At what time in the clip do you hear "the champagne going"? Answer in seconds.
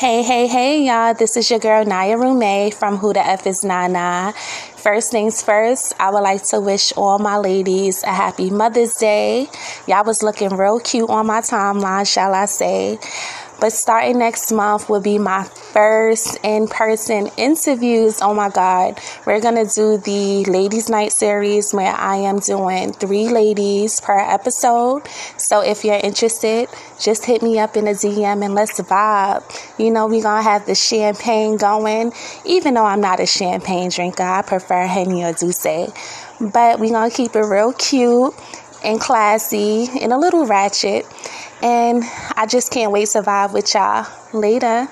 30.64-32.12